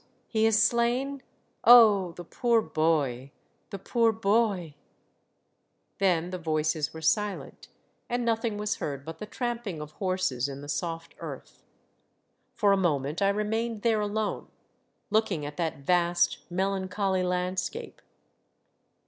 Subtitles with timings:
[0.27, 1.21] he is slain?
[1.63, 2.13] Oh!
[2.13, 3.29] the poor boy,
[3.69, 4.73] the poor boy!"
[5.99, 7.67] Then the voices were silent,
[8.09, 11.61] and nothing was heard but the tramping of horses in the soft earth.
[12.55, 14.47] For a moment I remained there alone,
[15.11, 18.01] looking at that vast, melancholy landscape.